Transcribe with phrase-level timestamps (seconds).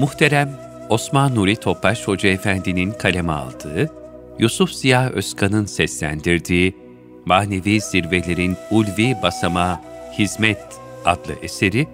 [0.00, 0.50] Muhterem
[0.88, 3.90] Osman Nuri Topbaş Hoca Efendi'nin kaleme aldığı,
[4.38, 6.76] Yusuf Ziya Özkan'ın seslendirdiği
[7.24, 9.78] Manevi Zirvelerin Ulvi Basamağı
[10.18, 10.62] Hizmet
[11.04, 11.86] adlı eseri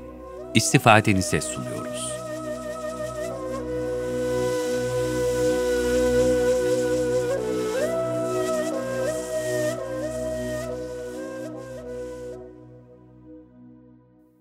[0.54, 2.12] istifadenize sunuyoruz.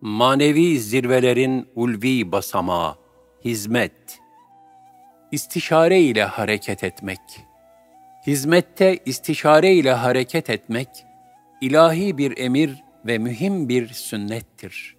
[0.02, 3.05] Manevi zirvelerin ulvi basamağı,
[3.46, 4.20] hizmet,
[5.32, 7.20] istişare ile hareket etmek.
[8.28, 10.90] Hizmette istişare ile hareket etmek,
[11.62, 14.96] ilahi bir emir ve mühim bir sünnettir.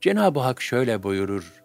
[0.00, 1.62] Cenab-ı Hak şöyle buyurur,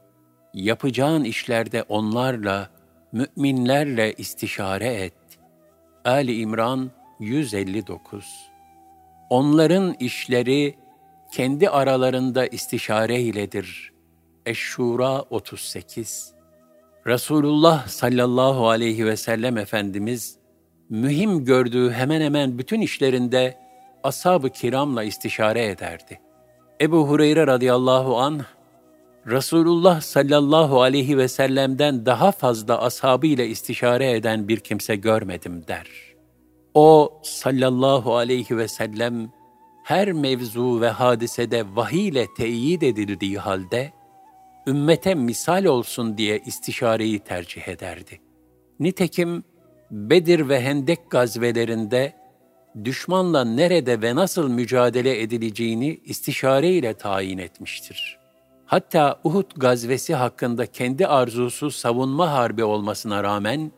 [0.53, 2.69] yapacağın işlerde onlarla,
[3.11, 5.13] müminlerle istişare et.
[6.05, 8.51] Ali İmran 159
[9.29, 10.75] Onların işleri
[11.31, 13.90] kendi aralarında istişare iledir.
[14.45, 16.33] Eşşura 38
[17.07, 20.37] Resulullah sallallahu aleyhi ve sellem Efendimiz,
[20.89, 23.57] mühim gördüğü hemen hemen bütün işlerinde
[24.03, 26.19] ashab-ı kiramla istişare ederdi.
[26.81, 28.43] Ebu Hureyre radıyallahu anh,
[29.27, 35.87] Resulullah sallallahu aleyhi ve sellem'den daha fazla ashabı ile istişare eden bir kimse görmedim der.
[36.73, 39.31] O sallallahu aleyhi ve sellem
[39.83, 44.00] her mevzu ve hadisede vahiy ile teyit edildiği halde
[44.67, 48.21] ümmete misal olsun diye istişareyi tercih ederdi.
[48.79, 49.43] Nitekim
[49.91, 52.13] Bedir ve Hendek gazvelerinde
[52.83, 58.19] düşmanla nerede ve nasıl mücadele edileceğini istişare ile tayin etmiştir.
[58.65, 63.71] Hatta Uhud gazvesi hakkında kendi arzusu savunma harbi olmasına rağmen,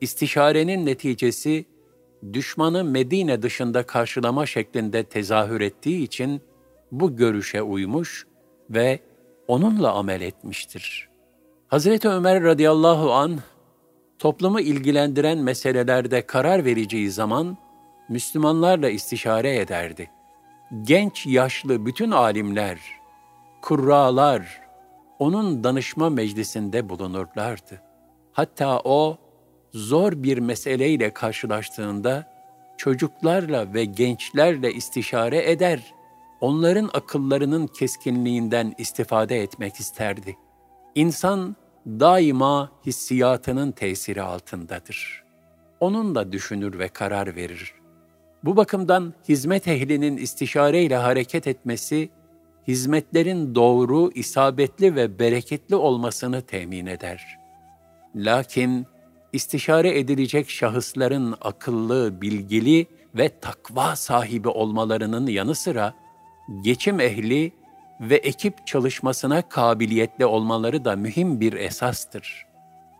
[0.00, 1.64] istişarenin neticesi
[2.32, 6.40] düşmanı Medine dışında karşılama şeklinde tezahür ettiği için
[6.92, 8.26] bu görüşe uymuş
[8.70, 9.00] ve
[9.48, 11.08] onunla amel etmiştir.
[11.68, 13.38] Hazreti Ömer radıyallahu an
[14.18, 17.56] toplumu ilgilendiren meselelerde karar vereceği zaman
[18.08, 20.10] Müslümanlarla istişare ederdi.
[20.82, 22.78] Genç yaşlı bütün alimler,
[23.62, 24.60] kurralar
[25.18, 27.82] onun danışma meclisinde bulunurlardı.
[28.32, 29.18] Hatta o
[29.72, 32.38] zor bir meseleyle karşılaştığında
[32.76, 35.94] çocuklarla ve gençlerle istişare eder,
[36.40, 40.36] onların akıllarının keskinliğinden istifade etmek isterdi.
[40.94, 41.56] İnsan
[41.86, 45.24] daima hissiyatının tesiri altındadır.
[45.80, 47.74] Onunla düşünür ve karar verir.
[48.44, 52.10] Bu bakımdan hizmet ehlinin istişareyle hareket etmesi,
[52.68, 57.38] hizmetlerin doğru, isabetli ve bereketli olmasını temin eder.
[58.14, 58.86] Lakin
[59.32, 65.94] istişare edilecek şahısların akıllı, bilgili ve takva sahibi olmalarının yanı sıra
[66.60, 67.52] geçim ehli
[68.00, 72.46] ve ekip çalışmasına kabiliyetli olmaları da mühim bir esastır.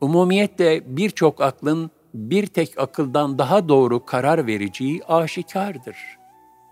[0.00, 5.97] Umumiyetle birçok aklın bir tek akıldan daha doğru karar vereceği aşikardır.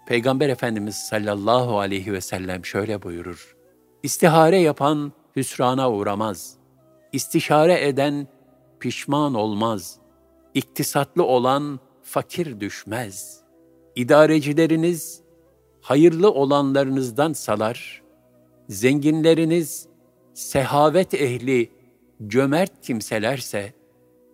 [0.06, 3.56] Peygamber Efendimiz sallallahu aleyhi ve sellem şöyle buyurur.
[4.02, 6.54] İstihare yapan hüsrana uğramaz.
[7.12, 8.28] İstişare eden
[8.80, 9.98] pişman olmaz.
[10.54, 13.40] İktisatlı olan fakir düşmez.
[13.96, 15.25] İdarecileriniz
[15.86, 18.02] hayırlı olanlarınızdan salar.
[18.68, 19.86] Zenginleriniz
[20.34, 21.70] sehavet ehli,
[22.26, 23.72] cömert kimselerse,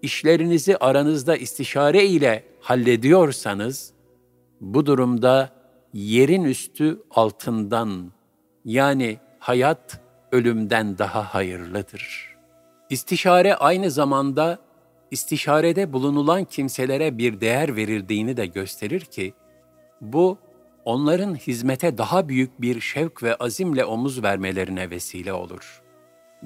[0.03, 3.93] işlerinizi aranızda istişare ile hallediyorsanız,
[4.61, 5.53] bu durumda
[5.93, 8.13] yerin üstü altından,
[8.65, 10.01] yani hayat
[10.33, 12.37] ölümden daha hayırlıdır.
[12.91, 14.59] İstişare aynı zamanda
[15.11, 19.35] istişarede bulunulan kimselere bir değer verildiğini de gösterir ki,
[20.01, 20.39] bu
[20.85, 25.83] onların hizmete daha büyük bir şevk ve azimle omuz vermelerine vesile olur.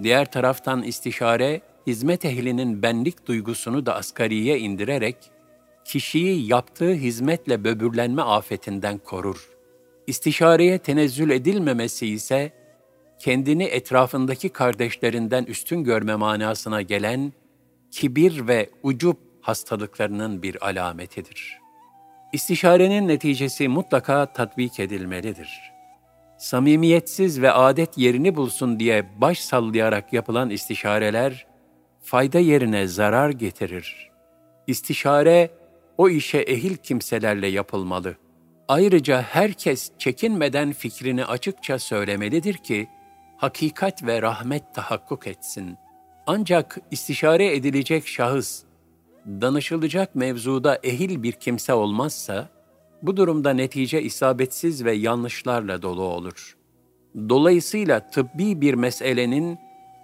[0.02, 5.16] Diğer taraftan istişare, hizmet ehlinin benlik duygusunu da asgariye indirerek,
[5.84, 9.48] kişiyi yaptığı hizmetle böbürlenme afetinden korur.
[10.06, 12.52] İstişareye tenezzül edilmemesi ise,
[13.18, 17.32] kendini etrafındaki kardeşlerinden üstün görme manasına gelen
[17.90, 21.65] kibir ve ucup hastalıklarının bir alametidir.
[22.32, 25.72] İstişarenin neticesi mutlaka tatbik edilmelidir.
[26.38, 31.46] Samimiyetsiz ve adet yerini bulsun diye baş sallayarak yapılan istişareler,
[32.02, 34.10] fayda yerine zarar getirir.
[34.66, 35.50] İstişare,
[35.98, 38.16] o işe ehil kimselerle yapılmalı.
[38.68, 42.88] Ayrıca herkes çekinmeden fikrini açıkça söylemelidir ki,
[43.36, 45.78] hakikat ve rahmet tahakkuk etsin.
[46.26, 48.62] Ancak istişare edilecek şahıs,
[49.26, 52.48] danışılacak mevzuda ehil bir kimse olmazsa,
[53.02, 56.56] bu durumda netice isabetsiz ve yanlışlarla dolu olur.
[57.28, 59.58] Dolayısıyla tıbbi bir meselenin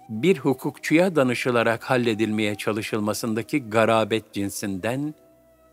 [0.09, 5.13] bir hukukçuya danışılarak halledilmeye çalışılmasındaki garabet cinsinden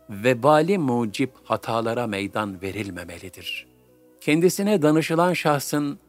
[0.09, 3.67] vebali mucip hatalara meydan verilmemelidir.
[4.21, 5.99] Kendisine danışılan şahsın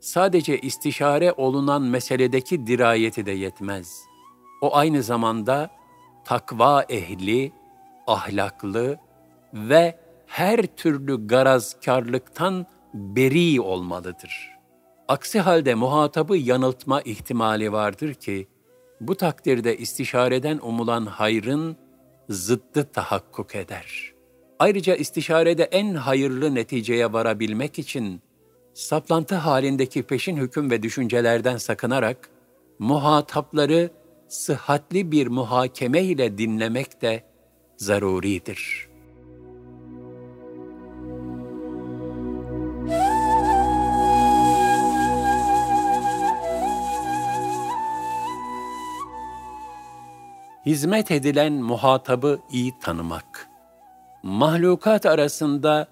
[0.00, 4.02] sadece istişare olunan meseledeki dirayeti de yetmez.
[4.60, 5.77] O aynı zamanda
[6.28, 7.52] takva ehli,
[8.06, 8.98] ahlaklı
[9.54, 14.50] ve her türlü garazkarlıktan beri olmalıdır.
[15.08, 18.48] Aksi halde muhatabı yanıltma ihtimali vardır ki,
[19.00, 21.76] bu takdirde istişareden umulan hayrın
[22.28, 24.12] zıddı tahakkuk eder.
[24.58, 28.20] Ayrıca istişarede en hayırlı neticeye varabilmek için
[28.74, 32.30] saplantı halindeki peşin hüküm ve düşüncelerden sakınarak
[32.78, 33.90] muhatapları
[34.28, 37.24] sıhhatli bir muhakeme ile dinlemek de
[37.76, 38.88] zaruridir.
[50.66, 53.48] Hizmet edilen muhatabı iyi tanımak.
[54.22, 55.88] Mahlukat arasında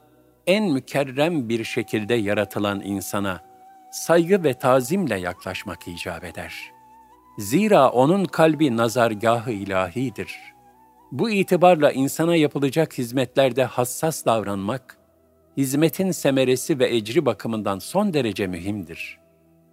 [0.46, 3.40] en mükerrem bir şekilde yaratılan insana
[3.92, 6.75] saygı ve tazimle yaklaşmak icap eder.
[7.38, 10.36] Zira onun kalbi nazargahı ilahidir.
[11.12, 14.98] Bu itibarla insana yapılacak hizmetlerde hassas davranmak,
[15.56, 19.18] hizmetin semeresi ve ecri bakımından son derece mühimdir.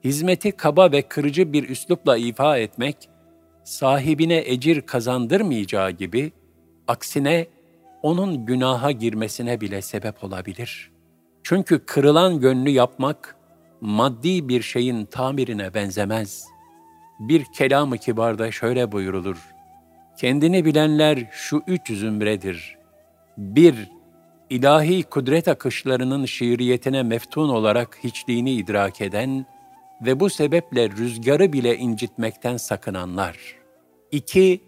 [0.04, 3.10] Hizmeti kaba ve kırıcı bir üslupla ifa etmek,
[3.64, 6.32] sahibine ecir kazandırmayacağı gibi,
[6.88, 7.48] aksine
[8.02, 10.92] onun günaha girmesine bile sebep olabilir.
[11.44, 13.36] Çünkü kırılan gönlü yapmak,
[13.82, 16.53] maddi bir şeyin tamirine benzemez.
[17.28, 19.38] Bir kelam-ı kibarda şöyle buyurulur.
[20.18, 22.78] Kendini bilenler şu üç zümredir.
[23.38, 23.76] Bir,
[24.50, 29.46] ilahi kudret akışlarının şiiriyetine meftun olarak hiçliğini idrak eden
[30.02, 33.38] ve bu sebeple rüzgarı bile incitmekten sakınanlar.
[34.12, 34.62] İki,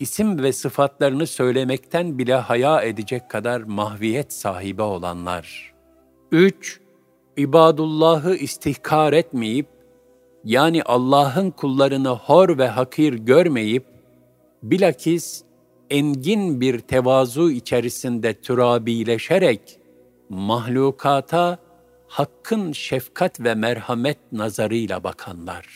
[0.00, 5.74] isim ve sıfatlarını söylemekten bile haya edecek kadar mahviyet sahibi olanlar.
[6.32, 6.80] 3.
[7.36, 9.75] İbadullahı istihkar etmeyip,
[10.46, 13.86] yani Allah'ın kullarını hor ve hakir görmeyip,
[14.62, 15.42] bilakis
[15.90, 19.78] engin bir tevazu içerisinde türabileşerek,
[20.28, 21.58] mahlukata
[22.08, 25.66] hakkın şefkat ve merhamet nazarıyla bakanlar.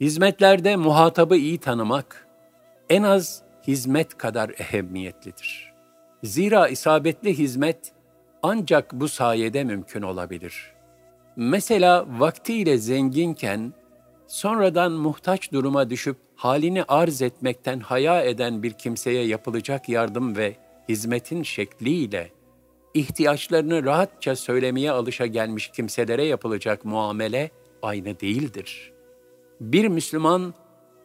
[0.00, 2.28] Hizmetlerde muhatabı iyi tanımak,
[2.88, 5.72] en az hizmet kadar ehemmiyetlidir.
[6.22, 7.92] Zira isabetli hizmet
[8.42, 10.71] ancak bu sayede mümkün olabilir.
[11.36, 13.72] Mesela vaktiyle zenginken
[14.26, 20.56] sonradan muhtaç duruma düşüp halini arz etmekten haya eden bir kimseye yapılacak yardım ve
[20.88, 22.30] hizmetin şekliyle
[22.94, 27.50] ihtiyaçlarını rahatça söylemeye alışa gelmiş kimselere yapılacak muamele
[27.82, 28.92] aynı değildir.
[29.60, 30.54] Bir Müslüman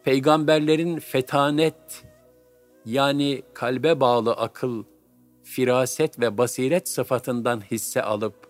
[0.04, 2.04] peygamberlerin fetanet
[2.86, 4.84] yani kalbe bağlı akıl,
[5.44, 8.47] firaset ve basiret sıfatından hisse alıp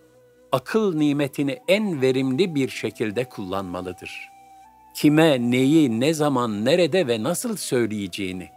[0.52, 4.28] akıl nimetini en verimli bir şekilde kullanmalıdır.
[4.94, 8.48] Kime, neyi, ne zaman, nerede ve nasıl söyleyeceğini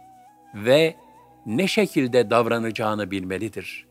[0.54, 0.96] ve
[1.46, 3.86] ne şekilde davranacağını bilmelidir.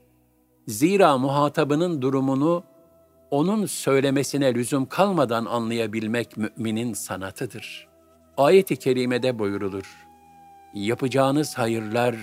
[0.68, 2.64] Zira muhatabının durumunu
[3.31, 7.92] onun söylemesine lüzum kalmadan anlayabilmek müminin sanatıdır.''
[8.37, 10.07] Ayet-i kerimede buyurulur.
[10.73, 12.16] Yapacağınız hayırlar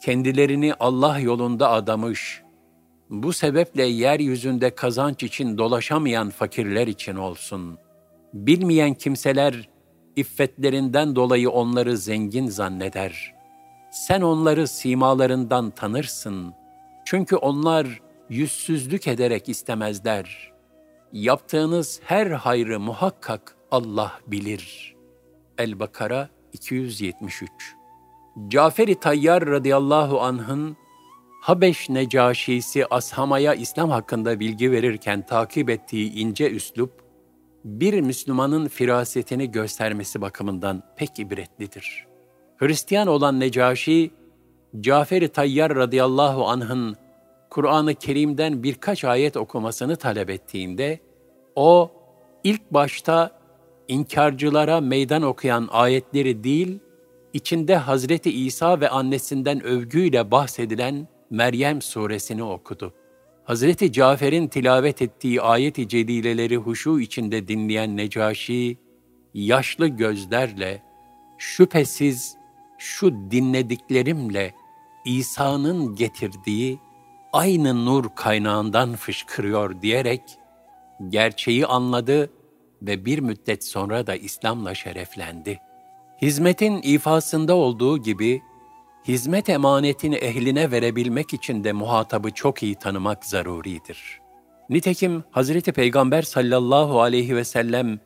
[0.00, 2.41] kendilerini Allah yolunda adamış,
[3.12, 7.78] bu sebeple yeryüzünde kazanç için dolaşamayan fakirler için olsun.
[8.34, 9.68] Bilmeyen kimseler
[10.16, 13.34] iffetlerinden dolayı onları zengin zanneder.
[13.90, 16.54] Sen onları simalarından tanırsın.
[17.04, 20.52] Çünkü onlar yüzsüzlük ederek istemezler.
[21.12, 24.92] Yaptığınız her hayrı muhakkak Allah bilir.''
[25.58, 27.50] El-Bakara 273
[28.48, 30.76] Cafer-i Tayyar radıyallahu anh'ın
[31.42, 37.02] Habeş Necaşisi Ashama'ya İslam hakkında bilgi verirken takip ettiği ince üslup,
[37.64, 42.06] bir Müslümanın firasetini göstermesi bakımından pek ibretlidir.
[42.56, 44.10] Hristiyan olan Necaşi,
[44.80, 46.96] Cafer-i Tayyar radıyallahu anh'ın
[47.50, 51.00] Kur'an-ı Kerim'den birkaç ayet okumasını talep ettiğinde,
[51.56, 51.90] o
[52.44, 53.40] ilk başta
[53.88, 56.78] inkarcılara meydan okuyan ayetleri değil,
[57.32, 62.94] içinde Hazreti İsa ve annesinden övgüyle bahsedilen Meryem suresini okudu.
[63.44, 68.78] Hazreti Cafer'in tilavet ettiği ayet-i cedileleri huşu içinde dinleyen Necaşi,
[69.34, 70.82] yaşlı gözlerle,
[71.38, 72.36] şüphesiz
[72.78, 74.54] şu dinlediklerimle
[75.04, 76.78] İsa'nın getirdiği
[77.32, 80.22] aynı nur kaynağından fışkırıyor diyerek,
[81.08, 82.30] gerçeği anladı
[82.82, 85.60] ve bir müddet sonra da İslam'la şereflendi.
[86.22, 88.42] Hizmetin ifasında olduğu gibi,
[89.08, 94.20] hizmet emanetini ehline verebilmek için de muhatabı çok iyi tanımak zaruridir.
[94.70, 98.00] Nitekim Hazreti Peygamber sallallahu aleyhi ve sellem,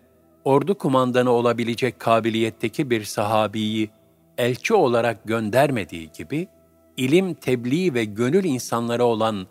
[0.44, 3.90] ordu kumandanı olabilecek kabiliyetteki bir sahabiyi
[4.38, 6.48] elçi olarak göndermediği gibi,
[6.96, 9.46] ilim, tebliğ ve gönül insanları olan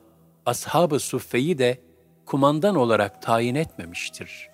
[0.46, 1.78] ashab-ı suffeyi de
[2.26, 4.48] kumandan olarak tayin etmemiştir.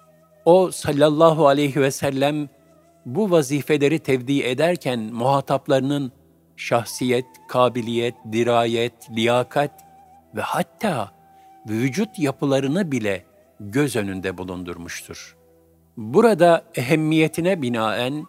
[0.45, 2.49] O sallallahu aleyhi ve sellem
[3.05, 6.11] bu vazifeleri tevdi ederken muhataplarının
[6.61, 9.71] şahsiyet, kabiliyet, dirayet, liyakat
[10.35, 11.11] ve hatta
[11.69, 13.25] vücut yapılarını bile
[13.59, 15.37] göz önünde bulundurmuştur.
[15.97, 18.25] Burada ehemmiyetine binaen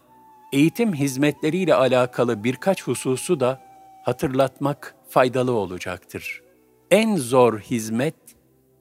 [0.52, 3.60] eğitim hizmetleriyle alakalı birkaç hususu da
[4.02, 6.42] hatırlatmak faydalı olacaktır.
[6.90, 8.16] En zor hizmet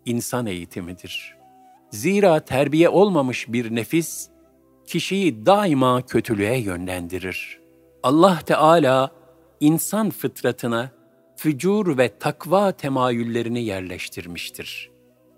[0.05, 1.38] insan eğitimidir.
[1.89, 4.29] Zira terbiye olmamış bir nefis
[4.88, 7.60] kişiyi daima kötülüğe yönlendirir.
[8.03, 9.21] Allah Teala
[9.62, 10.91] insan fıtratına
[11.36, 14.91] fücur ve takva temayüllerini yerleştirmiştir.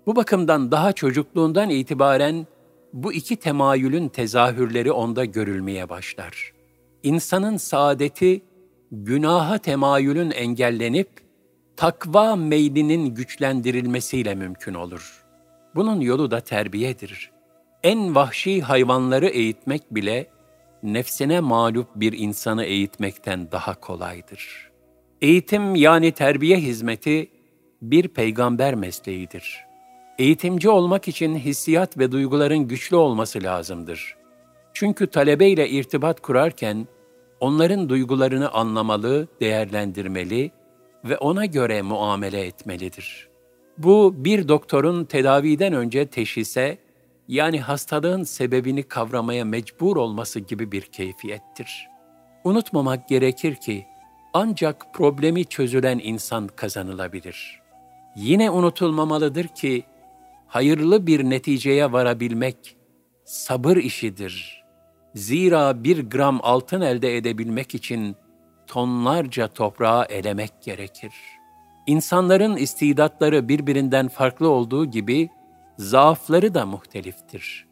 [0.06, 2.46] Bu bakımdan daha çocukluğundan itibaren
[2.92, 6.52] bu iki temayülün tezahürleri onda görülmeye başlar.
[7.02, 8.42] İnsanın saadeti
[8.92, 11.08] günaha temayülün engellenip
[11.76, 15.24] takva meylinin güçlendirilmesiyle mümkün olur.
[15.74, 17.30] Bunun yolu da terbiyedir.
[17.82, 20.26] En vahşi hayvanları eğitmek bile
[20.84, 24.70] nefsine mağlup bir insanı eğitmekten daha kolaydır.
[25.22, 27.30] Eğitim yani terbiye hizmeti
[27.82, 29.64] bir peygamber mesleğidir.
[30.18, 34.16] Eğitimci olmak için hissiyat ve duyguların güçlü olması lazımdır.
[34.72, 36.86] Çünkü talebeyle irtibat kurarken
[37.40, 40.50] onların duygularını anlamalı, değerlendirmeli
[41.04, 43.28] ve ona göre muamele etmelidir.
[43.78, 46.78] Bu bir doktorun tedaviden önce teşhise
[47.28, 51.88] yani hastalığın sebebini kavramaya mecbur olması gibi bir keyfiyettir.
[52.44, 53.86] Unutmamak gerekir ki
[54.32, 57.60] ancak problemi çözülen insan kazanılabilir.
[58.16, 59.84] Yine unutulmamalıdır ki
[60.46, 62.76] hayırlı bir neticeye varabilmek
[63.24, 64.64] sabır işidir.
[65.14, 68.16] Zira bir gram altın elde edebilmek için
[68.66, 71.12] tonlarca toprağı elemek gerekir.
[71.86, 75.30] İnsanların istidatları birbirinden farklı olduğu gibi
[75.78, 77.66] zaafları da muhteliftir.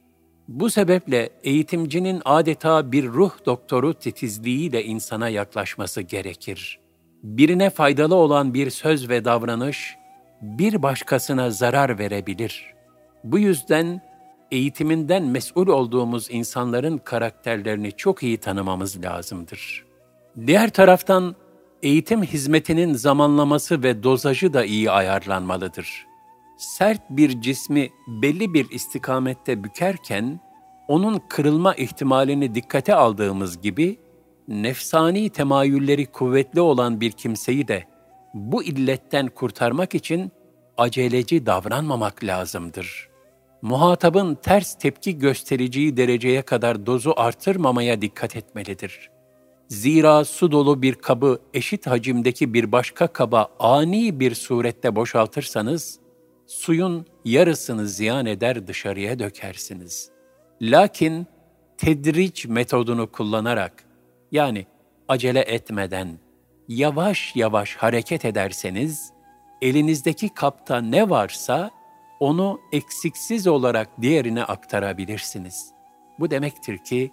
[0.49, 6.81] Bu sebeple eğitimcinin adeta bir ruh doktoru titizliğiyle insana yaklaşması gerekir.
[7.23, 9.97] Birine faydalı olan bir söz ve davranış
[10.43, 12.75] bir başkasına zarar verebilir.
[13.25, 14.01] Bu yüzden
[14.51, 19.85] eğitiminden mesul olduğumuz insanların karakterlerini çok iyi tanımamız lazımdır.
[20.47, 21.37] Diğer taraftan
[21.83, 26.12] eğitim hizmetinin zamanlaması ve dozajı da iyi ayarlanmalıdır.
[26.63, 30.41] Sert bir cismi belli bir istikamette bükerken
[30.89, 33.99] onun kırılma ihtimalini dikkate aldığımız gibi
[34.49, 37.85] nefsani temayülleri kuvvetli olan bir kimseyi de
[38.35, 40.33] bu illetten kurtarmak için
[40.77, 43.09] aceleci davranmamak lazımdır.
[43.63, 49.11] Muhatabın ters tepki göstereceği dereceye kadar dozu artırmamaya dikkat etmelidir.
[49.69, 56.02] Zira su dolu bir kabı eşit hacimdeki bir başka kaba ani bir surette boşaltırsanız,
[56.53, 60.11] suyun yarısını ziyan eder dışarıya dökersiniz.
[60.63, 61.27] Lakin
[61.77, 63.85] tedriç metodunu kullanarak,
[64.33, 64.67] yani
[65.09, 66.19] acele etmeden,
[66.69, 69.13] yavaş yavaş hareket ederseniz,
[69.63, 71.71] elinizdeki kapta ne varsa
[72.21, 75.71] onu eksiksiz olarak diğerine aktarabilirsiniz.
[76.19, 77.11] Bu demektir ki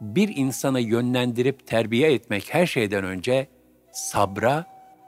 [0.00, 3.48] bir insanı yönlendirip terbiye etmek her şeyden önce
[3.92, 4.64] sabra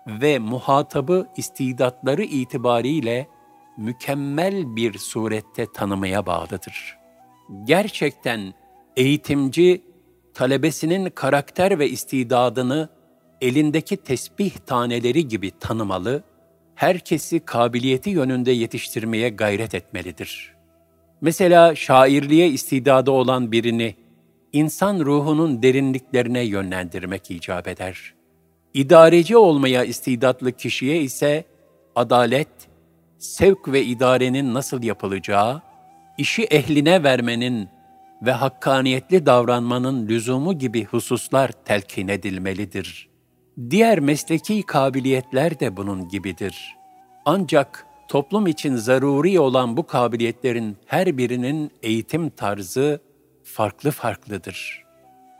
[0.07, 3.29] ve muhatabı istidatları itibariyle
[3.77, 6.99] mükemmel bir surette tanımaya bağlıdır.
[7.65, 8.55] Gerçekten
[8.97, 9.83] eğitimci
[10.35, 12.89] talebesinin karakter ve istidadını
[13.41, 16.23] elindeki tesbih taneleri gibi tanımalı,
[16.75, 20.55] herkesi kabiliyeti yönünde yetiştirmeye gayret etmelidir.
[21.21, 23.95] Mesela şairliğe istidadı olan birini
[24.53, 28.15] insan ruhunun derinliklerine yönlendirmek icap eder.
[28.75, 31.45] İdareci olmaya istidatlı kişiye ise
[31.95, 32.49] adalet,
[33.23, 35.63] sevk ve idarenin nasıl yapılacağı,
[36.19, 37.69] işi ehline vermenin
[38.23, 43.09] ve hakkaniyetli davranmanın lüzumu gibi hususlar telkin edilmelidir.
[43.71, 46.77] Diğer mesleki kabiliyetler de bunun gibidir.
[47.25, 53.01] Ancak toplum için zaruri olan bu kabiliyetlerin her birinin eğitim tarzı
[53.45, 54.85] farklı farklıdır.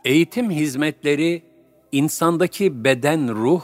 [0.05, 1.43] Eğitim hizmetleri
[1.91, 3.63] insandaki beden ruh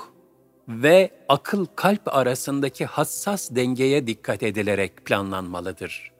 [0.69, 6.11] ve akıl kalp arasındaki hassas dengeye dikkat edilerek planlanmalıdır.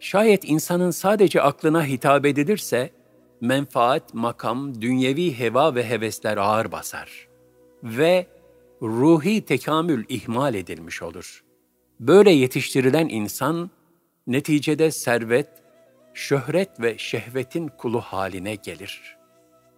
[0.00, 2.90] Şayet insanın sadece aklına hitap edilirse,
[3.40, 7.28] menfaat, makam, dünyevi heva ve hevesler ağır basar
[7.82, 8.26] ve
[8.82, 11.44] ruhi tekamül ihmal edilmiş olur.
[12.00, 13.70] Böyle yetiştirilen insan,
[14.26, 15.48] neticede servet,
[16.14, 19.16] şöhret ve şehvetin kulu haline gelir.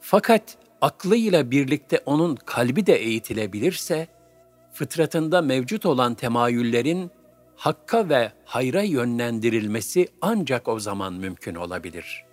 [0.00, 4.08] Fakat aklıyla birlikte onun kalbi de eğitilebilirse,
[4.72, 7.10] fıtratında mevcut olan temayüllerin
[7.56, 12.24] hakka ve hayra yönlendirilmesi ancak o zaman mümkün olabilir.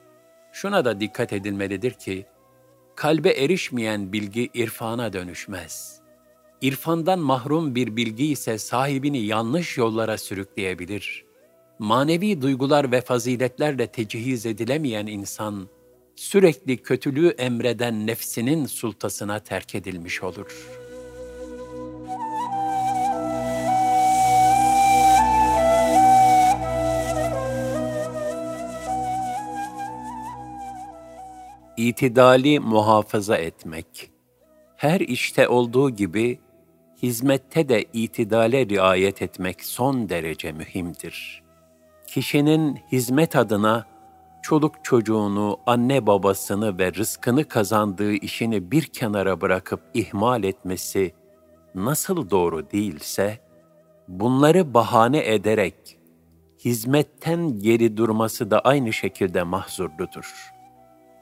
[0.52, 2.26] Şuna da dikkat edilmelidir ki,
[2.96, 6.02] kalbe erişmeyen bilgi irfana dönüşmez.
[6.62, 11.26] İrfandan mahrum bir bilgi ise sahibini yanlış yollara sürükleyebilir.
[11.80, 15.68] Manevi duygular ve faziletlerle tecihiz edilemeyen insan,
[16.18, 20.88] sürekli kötülüğü emreden nefsinin sultasına terk edilmiş olur.''
[31.78, 34.10] itidali muhafaza etmek.
[34.76, 36.40] Her işte olduğu gibi
[37.04, 41.44] hizmette de itidale riayet etmek son derece mühimdir.
[42.08, 43.86] Kişinin hizmet adına
[44.48, 51.14] çoluk çocuğunu, anne babasını ve rızkını kazandığı işini bir kenara bırakıp ihmal etmesi
[51.76, 53.40] nasıl doğru değilse,
[54.08, 56.00] bunları bahane ederek
[56.66, 60.54] hizmetten geri durması da aynı şekilde mahzurludur.''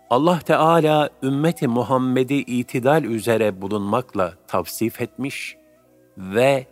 [0.10, 5.58] Allah Teala ümmeti Muhammed'i itidal üzere bulunmakla tavsif etmiş
[6.18, 6.68] ve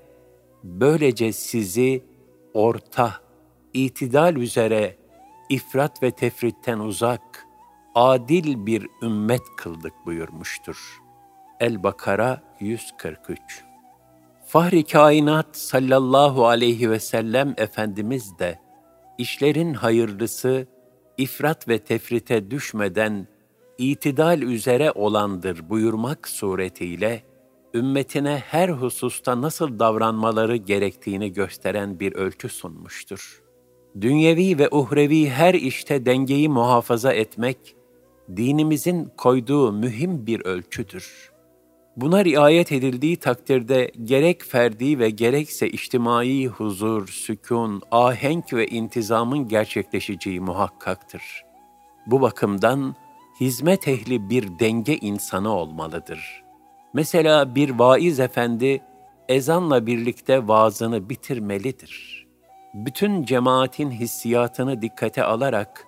[0.63, 2.03] böylece sizi
[2.53, 3.13] orta,
[3.73, 5.02] itidal üzere
[5.53, 7.47] ifrat ve tefritten uzak,
[7.95, 11.01] adil bir ümmet kıldık buyurmuştur.
[11.59, 13.39] El-Bakara 143
[14.45, 18.59] Fahri kainat sallallahu aleyhi ve sellem Efendimiz de
[19.17, 20.67] işlerin hayırlısı
[21.17, 23.27] ifrat ve tefrite düşmeden
[23.77, 27.23] itidal üzere olandır buyurmak suretiyle,
[27.73, 33.42] ümmetine her hususta nasıl davranmaları gerektiğini gösteren bir ölçü sunmuştur.
[34.01, 37.75] Dünyevi ve uhrevi her işte dengeyi muhafaza etmek,
[38.35, 41.31] dinimizin koyduğu mühim bir ölçüdür.
[41.97, 50.39] Buna riayet edildiği takdirde gerek ferdi ve gerekse içtimai huzur, sükun, ahenk ve intizamın gerçekleşeceği
[50.39, 51.45] muhakkaktır.
[52.05, 52.95] Bu bakımdan
[53.41, 56.43] hizmet ehli bir denge insanı olmalıdır.
[56.93, 58.81] Mesela bir vaiz efendi
[59.29, 62.22] ezanla birlikte vaazını bitirmelidir.
[62.73, 65.87] Bütün cemaatin hissiyatını dikkate alarak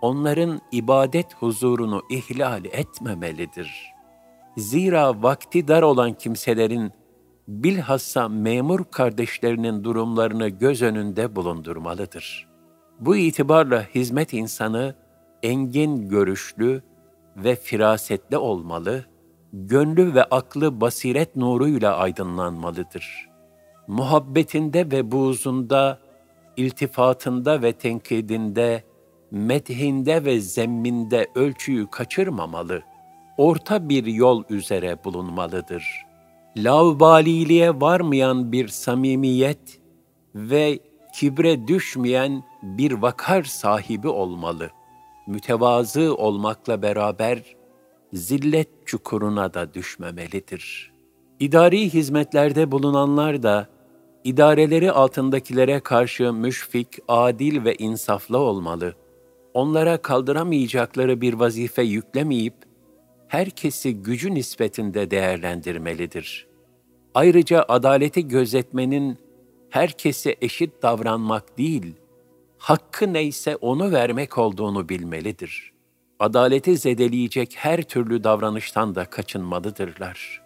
[0.00, 3.92] onların ibadet huzurunu ihlal etmemelidir.''
[4.56, 6.92] Zira vakti dar olan kimselerin
[7.48, 12.48] bilhassa memur kardeşlerinin durumlarını göz önünde bulundurmalıdır.
[13.00, 14.94] Bu itibarla hizmet insanı
[15.42, 16.82] engin görüşlü
[17.36, 19.04] ve firasetli olmalı,
[19.52, 23.28] gönlü ve aklı basiret nuruyla aydınlanmalıdır.
[23.86, 25.98] Muhabbetinde ve buğzunda,
[26.56, 28.84] iltifatında ve tenkidinde,
[29.30, 32.92] methinde ve zemminde ölçüyü kaçırmamalı.''
[33.36, 36.06] orta bir yol üzere bulunmalıdır.
[36.56, 39.80] Lavbaliliğe varmayan bir samimiyet
[40.34, 40.78] ve
[41.14, 44.70] kibre düşmeyen bir vakar sahibi olmalı.
[45.26, 47.42] Mütevazı olmakla beraber
[48.12, 50.92] zillet çukuruna da düşmemelidir.
[51.40, 53.68] İdari hizmetlerde bulunanlar da
[54.24, 58.94] idareleri altındakilere karşı müşfik, adil ve insaflı olmalı.
[59.54, 62.54] Onlara kaldıramayacakları bir vazife yüklemeyip
[63.28, 66.46] herkesi gücü nispetinde değerlendirmelidir.
[67.14, 69.18] Ayrıca adaleti gözetmenin
[69.70, 71.94] herkese eşit davranmak değil,
[72.58, 75.72] hakkı neyse onu vermek olduğunu bilmelidir.
[76.18, 80.42] Adaleti zedeleyecek her türlü davranıştan da kaçınmalıdırlar.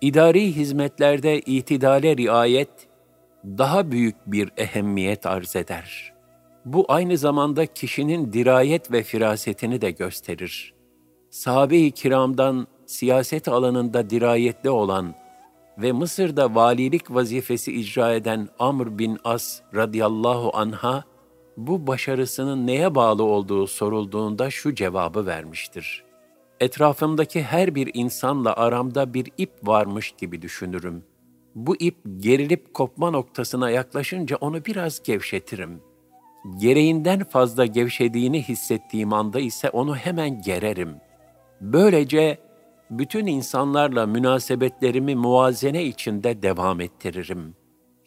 [0.00, 2.87] İdari hizmetlerde itidale riayet
[3.44, 6.12] daha büyük bir ehemmiyet arz eder.
[6.64, 10.78] Bu aynı zamanda kişinin dirayet ve firasetini de gösterir.''
[11.30, 15.14] sahabe-i kiramdan siyaset alanında dirayetli olan
[15.78, 21.04] ve Mısır'da valilik vazifesi icra eden Amr bin As radıyallahu anha,
[21.56, 26.04] bu başarısının neye bağlı olduğu sorulduğunda şu cevabı vermiştir.
[26.60, 31.04] Etrafımdaki her bir insanla aramda bir ip varmış gibi düşünürüm.
[31.66, 35.80] Bu ip gerilip kopma noktasına yaklaşınca onu biraz gevşetirim.
[36.60, 41.08] Gereğinden fazla gevşediğini hissettiğim anda ise onu hemen gererim.''
[41.60, 42.38] Böylece
[42.90, 47.54] bütün insanlarla münasebetlerimi muvazene içinde devam ettiririm.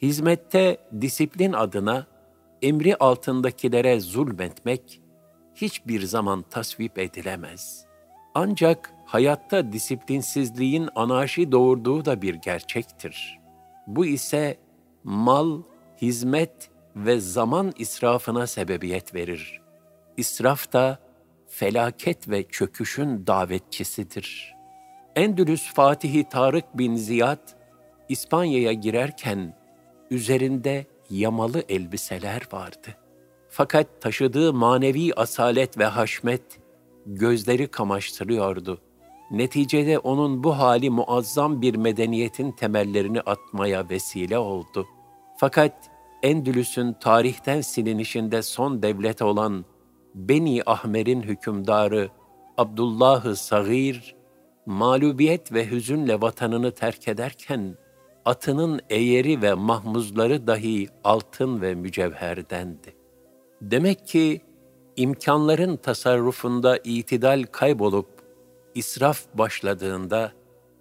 [0.01, 2.07] Hizmette disiplin adına
[2.61, 5.01] emri altındakilere zulmetmek
[5.55, 7.85] hiçbir zaman tasvip edilemez.
[8.33, 13.40] Ancak hayatta disiplinsizliğin anarşi doğurduğu da bir gerçektir.
[13.88, 14.58] Bu ise
[15.04, 15.62] mal,
[16.02, 19.62] hizmet ve zaman israfına sebebiyet verir.
[20.17, 21.00] İsraf da
[21.48, 24.56] felaket ve çöküşün davetçisidir.
[25.15, 27.50] Endülüs Fatihi Tarık bin Ziyad,
[28.10, 29.58] İspanya'ya girerken
[30.10, 32.98] üzerinde yamalı elbiseler vardı.
[33.50, 36.44] Fakat taşıdığı manevi asalet ve haşmet
[37.06, 38.82] gözleri kamaştırıyordu.
[39.32, 44.88] Neticede onun bu hali muazzam bir medeniyetin temellerini atmaya vesile oldu.
[45.38, 45.74] Fakat
[46.24, 49.65] Endülüs'ün tarihten silinişinde son devlet olan
[50.15, 52.10] Beni Ahmer'in hükümdarı
[52.58, 54.15] Abdullah-ı Sagir,
[54.65, 57.76] mağlubiyet ve hüzünle vatanını terk ederken,
[58.26, 62.96] atının eğeri ve mahmuzları dahi altın ve mücevherdendi.
[63.62, 64.41] Demek ki
[64.96, 68.20] imkanların tasarrufunda itidal kaybolup
[68.75, 70.31] israf başladığında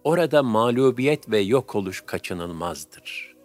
[0.04, 3.36] orada mağlubiyet ve yok oluş kaçınılmazdır.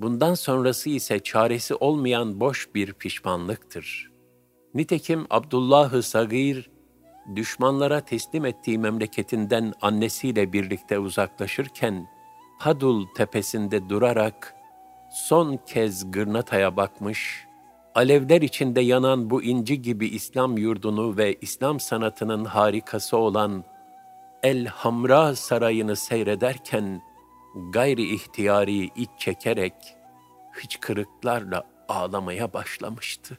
[0.00, 4.12] Bundan sonrası ise çaresi olmayan boş bir pişmanlıktır.
[4.74, 6.70] Nitekim Abdullah-ı Sagir,
[7.36, 12.06] düşmanlara teslim ettiği memleketinden annesiyle birlikte uzaklaşırken,
[12.58, 14.54] Hadul tepesinde durarak
[15.12, 17.44] son kez Gırnata'ya bakmış,
[17.94, 23.64] alevler içinde yanan bu inci gibi İslam yurdunu ve İslam sanatının harikası olan
[24.42, 27.02] El Hamra Sarayı'nı seyrederken
[27.72, 29.74] gayri ihtiyari iç çekerek
[30.52, 33.38] hıçkırıklarla ağlamaya başlamıştı.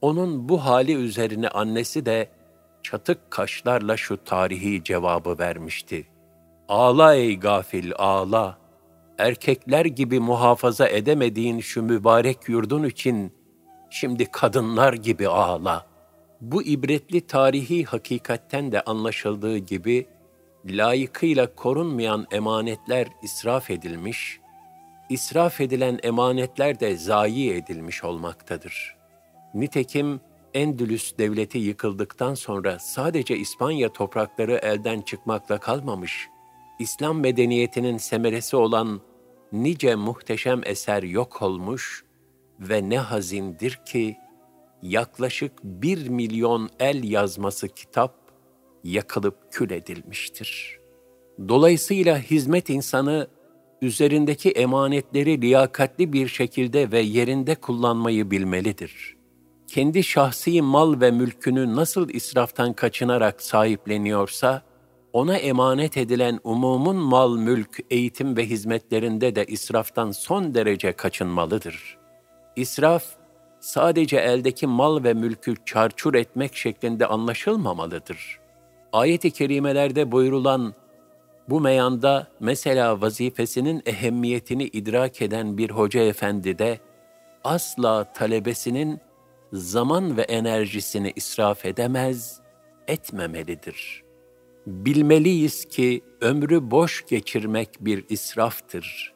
[0.00, 2.30] Onun bu hali üzerine annesi de
[2.82, 6.06] çatık kaşlarla şu tarihi cevabı vermişti.
[6.68, 8.58] Ağla ey gafil ağla.
[9.18, 13.32] Erkekler gibi muhafaza edemediğin şu mübarek yurdun için
[13.90, 15.86] şimdi kadınlar gibi ağla.
[16.40, 20.06] Bu ibretli tarihi hakikatten de anlaşıldığı gibi
[20.68, 24.40] layıkıyla korunmayan emanetler israf edilmiş,
[25.08, 28.96] israf edilen emanetler de zayi edilmiş olmaktadır.
[29.54, 30.20] Nitekim
[30.54, 36.28] Endülüs devleti yıkıldıktan sonra sadece İspanya toprakları elden çıkmakla kalmamış,
[36.78, 39.00] İslam medeniyetinin semeresi olan
[39.52, 42.04] nice muhteşem eser yok olmuş
[42.60, 44.16] ve ne hazindir ki
[44.82, 48.25] yaklaşık bir milyon el yazması kitap
[48.84, 50.80] yakılıp kül edilmiştir.
[51.48, 53.28] Dolayısıyla hizmet insanı
[53.82, 59.16] üzerindeki emanetleri liyakatli bir şekilde ve yerinde kullanmayı bilmelidir.
[59.68, 64.62] Kendi şahsi mal ve mülkünü nasıl israftan kaçınarak sahipleniyorsa,
[65.12, 71.98] ona emanet edilen umumun mal, mülk, eğitim ve hizmetlerinde de israftan son derece kaçınmalıdır.
[72.56, 73.04] İsraf,
[73.60, 78.45] sadece eldeki mal ve mülkü çarçur etmek şeklinde anlaşılmamalıdır.
[78.96, 80.74] Ayet-i kerimelerde buyurulan
[81.48, 86.80] bu meyanda mesela vazifesinin ehemmiyetini idrak eden bir hoca efendi de
[87.44, 89.00] asla talebesinin
[89.52, 92.40] zaman ve enerjisini israf edemez,
[92.88, 94.02] etmemelidir.
[94.66, 99.14] Bilmeliyiz ki ömrü boş geçirmek bir israftır.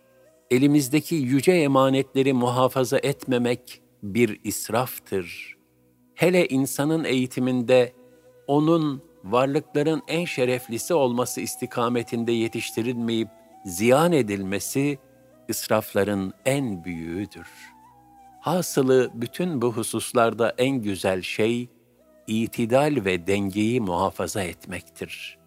[0.51, 5.57] Elimizdeki yüce emanetleri muhafaza etmemek bir israftır.
[6.15, 7.93] Hele insanın eğitiminde
[8.47, 13.29] onun varlıkların en şereflisi olması istikametinde yetiştirilmeyip
[13.65, 14.99] ziyan edilmesi
[15.49, 17.49] israfların en büyüğüdür.
[18.41, 21.69] Hasılı bütün bu hususlarda en güzel şey
[22.27, 25.39] itidal ve dengeyi muhafaza etmektir.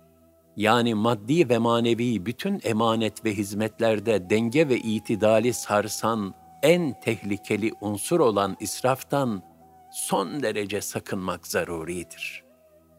[0.58, 6.34] Yani maddi ve manevi bütün emanet ve hizmetlerde denge ve itidali sarsan
[6.64, 9.44] en tehlikeli unsur olan israftan
[9.92, 12.43] son derece sakınmak zaruridir.''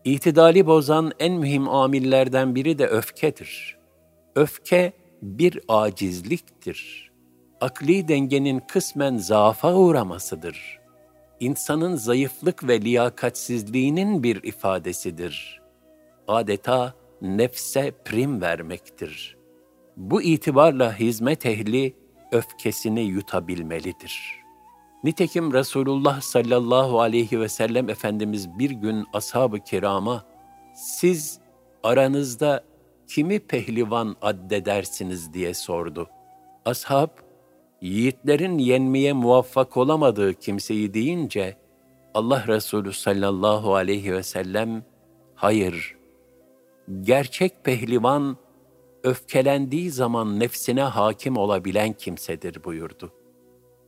[0.04, 3.78] İtidali bozan en mühim amillerden biri de öfkedir.
[4.34, 7.10] Öfke bir acizliktir.
[7.60, 10.80] Akli dengenin kısmen zaafa uğramasıdır.
[11.40, 15.60] İnsanın zayıflık ve liyakatsizliğinin bir ifadesidir.
[16.28, 19.36] Adeta nefse prim vermektir.
[19.96, 21.96] Bu itibarla hizmet ehli
[22.32, 24.43] öfkesini yutabilmelidir.''
[25.04, 30.24] Nitekim Resulullah sallallahu aleyhi ve sellem Efendimiz bir gün ashab-ı kirama,
[30.74, 31.40] siz
[31.82, 32.64] aranızda
[33.08, 36.08] kimi pehlivan addedersiniz diye sordu.
[36.64, 37.08] Ashab,
[37.80, 41.56] yiğitlerin yenmeye muvaffak olamadığı kimseyi deyince,
[42.14, 44.84] Allah Resulü sallallahu aleyhi ve sellem,
[45.34, 45.96] hayır,
[47.02, 48.36] gerçek pehlivan,
[49.02, 53.12] öfkelendiği zaman nefsine hakim olabilen kimsedir buyurdu.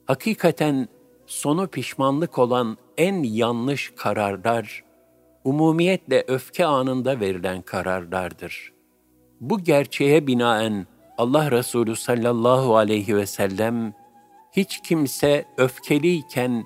[0.07, 0.89] Hakikaten
[1.27, 4.85] sonu pişmanlık olan en yanlış kararlar,
[5.45, 8.73] umumiyetle öfke anında verilen kararlardır.
[9.41, 10.87] Bu gerçeğe binaen
[11.19, 13.95] Allah Resulü sallallahu aleyhi ve sellem,
[14.53, 16.65] hiç kimse öfkeliyken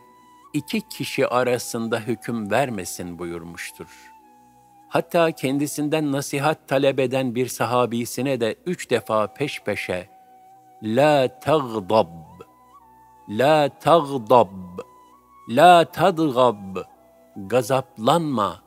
[0.53, 3.87] iki kişi arasında hüküm vermesin buyurmuştur.
[4.88, 10.09] Hatta kendisinden nasihat talep eden bir sahabisine de üç defa peş peşe,
[10.83, 12.30] La tagdab,
[13.31, 14.83] La tagdab,
[15.49, 16.79] La tadgab,
[17.37, 18.62] gazaplanma,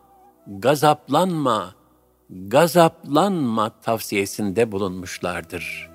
[0.47, 1.75] gazaplanma,
[2.29, 5.93] gazaplanma tavsiyesinde bulunmuşlardır.''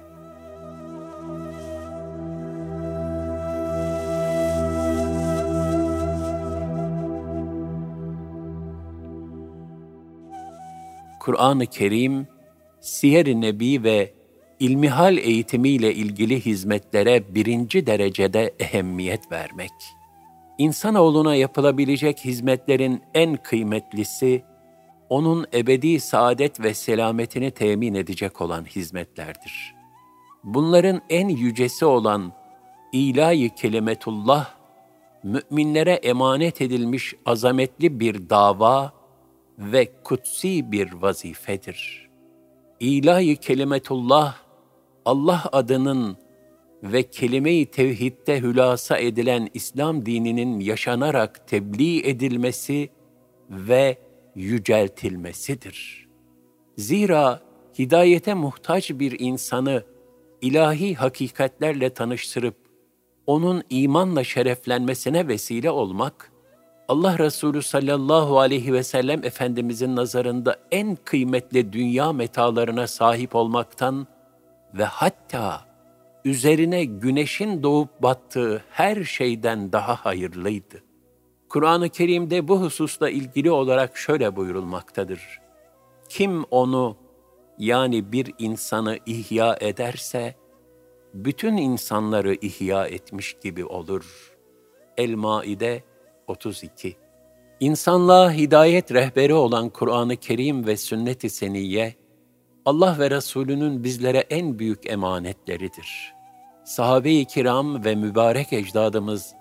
[11.29, 12.29] Kur'an-ı Kerim,
[12.81, 14.18] Siyer-i Nebi ve
[14.61, 19.71] ilmihal eğitimiyle ilgili hizmetlere birinci derecede ehemmiyet vermek.
[20.59, 24.43] İnsanoğluna yapılabilecek hizmetlerin en kıymetlisi,
[25.09, 29.75] onun ebedi saadet ve selametini temin edecek olan hizmetlerdir.
[30.45, 32.33] Bunların en yücesi olan
[32.93, 34.55] ilahi kelimetullah,
[35.23, 38.93] müminlere emanet edilmiş azametli bir dava
[39.59, 42.09] ve kutsi bir vazifedir.
[42.81, 44.48] İlahi kelimetullah,
[45.09, 46.17] Allah adının
[46.83, 52.91] ve kelime-i tevhidde hülasa edilen İslam dininin yaşanarak tebliğ edilmesi
[53.51, 53.99] ve
[54.35, 56.09] yüceltilmesidir.
[56.77, 57.41] Zira
[57.79, 59.83] hidayete muhtaç bir insanı
[60.41, 62.57] ilahi hakikatlerle tanıştırıp
[63.27, 66.33] onun imanla şereflenmesine vesile olmak,
[66.89, 74.07] Allah Resulü sallallahu aleyhi ve sellem Efendimizin nazarında en kıymetli dünya metalarına sahip olmaktan
[74.75, 75.69] ve hatta
[76.25, 80.83] üzerine güneşin doğup battığı her şeyden daha hayırlıydı.
[81.49, 85.41] Kur'an-ı Kerim'de bu hususla ilgili olarak şöyle buyurulmaktadır.
[86.09, 86.97] Kim onu
[87.59, 90.35] yani bir insanı ihya ederse,
[91.15, 94.35] bütün insanları ihya etmiş gibi olur.
[94.97, 95.83] El-Maide
[96.27, 96.97] 32
[97.61, 101.95] İnsanlığa hidayet rehberi olan Kur'an-ı Kerim ve sünnet-i seniyye,
[102.69, 106.15] Allah ve Resulünün bizlere en büyük emanetleridir.
[106.65, 109.35] Sahabe-i kiram ve mübarek ecdadımız,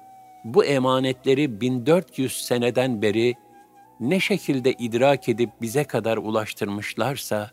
[0.44, 3.36] bu emanetleri 1400 seneden beri
[4.00, 7.52] ne şekilde idrak edip bize kadar ulaştırmışlarsa,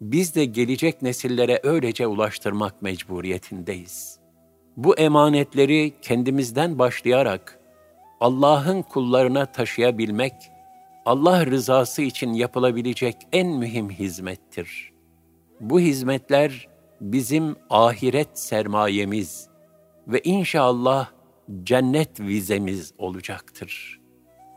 [0.00, 4.18] biz de gelecek nesillere öylece ulaştırmak mecburiyetindeyiz.
[4.76, 7.60] Bu emanetleri kendimizden başlayarak,
[8.20, 10.34] Allah'ın kullarına taşıyabilmek,
[11.06, 14.93] Allah rızası için yapılabilecek en mühim hizmettir.
[15.60, 16.68] Bu hizmetler
[17.00, 19.48] bizim ahiret sermayemiz
[20.08, 21.08] ve inşallah
[21.64, 24.00] cennet vizemiz olacaktır.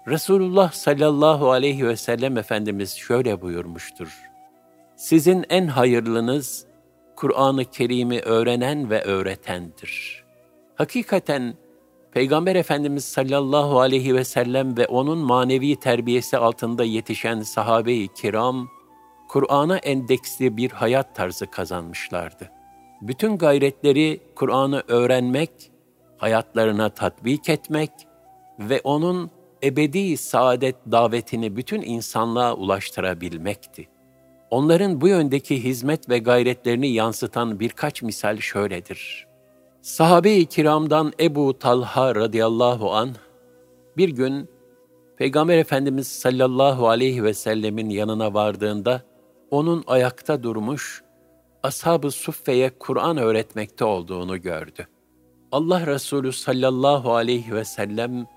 [0.07, 4.07] Resulullah sallallahu aleyhi ve sellem Efendimiz şöyle buyurmuştur.
[4.95, 6.65] Sizin en hayırlınız
[7.15, 10.23] Kur'an-ı Kerim'i öğrenen ve öğretendir.
[10.75, 11.53] Hakikaten
[12.11, 18.69] Peygamber Efendimiz sallallahu aleyhi ve sellem ve onun manevi terbiyesi altında yetişen sahabe-i kiram,
[19.27, 22.51] Kur'an'a endeksli bir hayat tarzı kazanmışlardı.
[23.01, 25.51] Bütün gayretleri Kur'an'ı öğrenmek,
[26.17, 27.91] hayatlarına tatbik etmek
[28.59, 29.31] ve onun
[29.63, 33.87] ebedi saadet davetini bütün insanlığa ulaştırabilmekti.
[34.49, 39.27] Onların bu yöndeki hizmet ve gayretlerini yansıtan birkaç misal şöyledir.
[39.81, 43.09] Sahabe-i kiramdan Ebu Talha radıyallahu an
[43.97, 44.49] bir gün
[45.17, 49.01] Peygamber Efendimiz sallallahu aleyhi ve sellemin yanına vardığında
[49.51, 51.03] onun ayakta durmuş,
[51.63, 54.87] ashab-ı suffeye Kur'an öğretmekte olduğunu gördü.
[55.51, 58.27] Allah Resulü sallallahu aleyhi ve sellem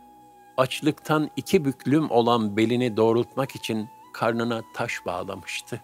[0.57, 5.81] açlıktan iki büklüm olan belini doğrultmak için karnına taş bağlamıştı.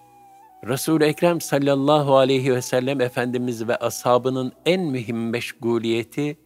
[0.64, 6.38] Resul-i Ekrem sallallahu aleyhi ve sellem Efendimiz ve ashabının en mühim meşguliyeti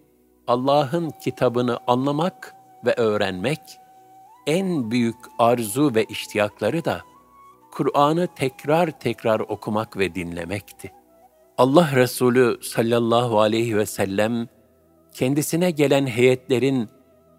[0.47, 3.61] Allah'ın kitabını anlamak ve öğrenmek,
[4.47, 7.01] en büyük arzu ve iştiyakları da
[7.71, 10.93] Kur'an'ı tekrar tekrar okumak ve dinlemekti.
[11.59, 14.49] Allah Resulü sallallahu aleyhi ve sellem
[15.13, 16.89] kendisine gelen heyetlerin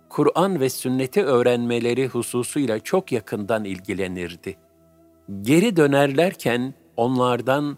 [0.10, 4.58] Kur'an ve sünneti öğrenmeleri hususuyla çok yakından ilgilenirdi.
[5.41, 7.78] Geri dönerlerken onlardan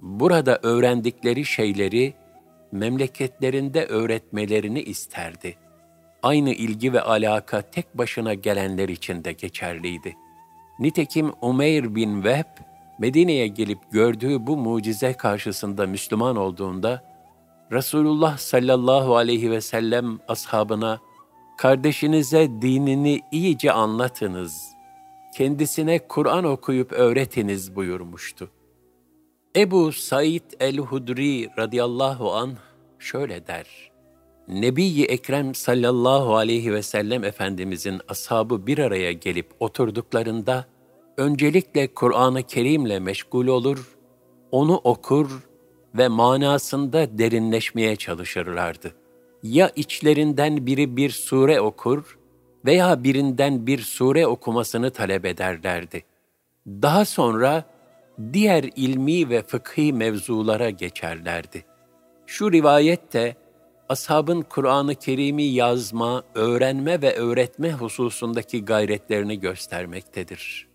[0.00, 2.14] burada öğrendikleri şeyleri
[2.72, 5.56] memleketlerinde öğretmelerini isterdi.
[6.22, 10.14] Aynı ilgi ve alaka tek başına gelenler için de geçerliydi.
[10.78, 12.58] Nitekim Umeyr bin Vehb,
[12.98, 17.04] Medine'ye gelip gördüğü bu mucize karşısında Müslüman olduğunda,
[17.72, 21.00] Resulullah sallallahu aleyhi ve sellem ashabına,
[21.58, 24.74] kardeşinize dinini iyice anlatınız,
[25.36, 28.50] kendisine Kur'an okuyup öğretiniz buyurmuştu.
[29.56, 32.52] Ebu Said el-Hudri radıyallahu an
[32.98, 33.93] şöyle der.
[34.48, 40.64] Nebi-i Ekrem sallallahu aleyhi ve sellem Efendimizin ashabı bir araya gelip oturduklarında,
[41.16, 43.96] öncelikle Kur'an-ı Kerim'le meşgul olur,
[44.50, 45.30] onu okur
[45.94, 48.92] ve manasında derinleşmeye çalışırlardı.
[49.42, 52.18] Ya içlerinden biri bir sure okur
[52.64, 56.04] veya birinden bir sure okumasını talep ederlerdi.
[56.66, 57.64] Daha sonra
[58.32, 61.64] diğer ilmi ve fıkhi mevzulara geçerlerdi.
[62.26, 63.36] Şu rivayette
[63.88, 70.68] ashabın Kur'an-ı Kerim'i yazma, öğrenme ve öğretme hususundaki gayretlerini göstermektedir.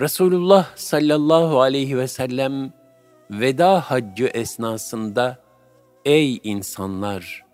[0.00, 2.72] Resulullah sallallahu aleyhi ve sellem
[3.30, 5.44] veda haccı esnasında
[6.04, 7.44] Ey insanlar!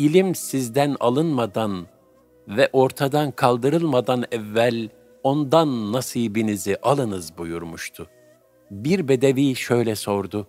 [0.00, 1.86] ilim sizden alınmadan
[2.48, 4.88] ve ortadan kaldırılmadan evvel
[5.22, 8.06] ondan nasibinizi alınız buyurmuştu.
[8.70, 10.46] Bir bedevi şöyle sordu.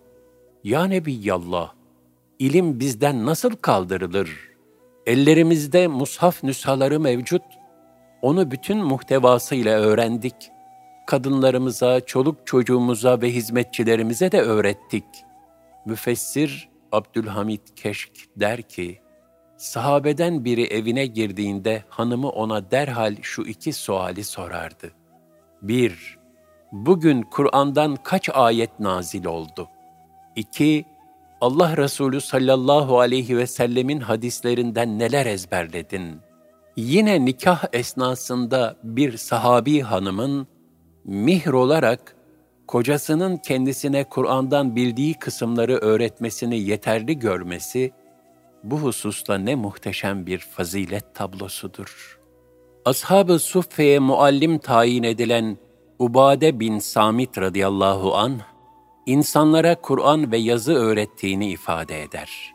[0.64, 1.72] Ya Nebiyallah,
[2.42, 4.30] ilim bizden nasıl kaldırılır?
[5.06, 7.42] Ellerimizde mushaf nüshaları mevcut.
[8.22, 10.34] Onu bütün muhtevasıyla öğrendik.
[11.06, 15.04] Kadınlarımıza, çoluk çocuğumuza ve hizmetçilerimize de öğrettik.
[15.86, 19.00] Müfessir Abdülhamid Keşk der ki,
[19.56, 24.92] sahabeden biri evine girdiğinde hanımı ona derhal şu iki suali sorardı.
[25.62, 26.18] 1.
[26.72, 29.68] Bugün Kur'an'dan kaç ayet nazil oldu?
[30.36, 30.91] 2.
[31.42, 36.20] Allah Resulü sallallahu aleyhi ve sellemin hadislerinden neler ezberledin?
[36.76, 40.46] Yine nikah esnasında bir sahabi hanımın
[41.04, 42.16] mihr olarak
[42.66, 47.92] kocasının kendisine Kur'an'dan bildiği kısımları öğretmesini yeterli görmesi,
[48.64, 52.20] bu hususta ne muhteşem bir fazilet tablosudur.
[52.84, 55.58] Ashab-ı Suffe'ye muallim tayin edilen
[55.98, 58.40] Ubade bin Samit radıyallahu an
[59.06, 62.54] insanlara Kur'an ve yazı öğrettiğini ifade eder.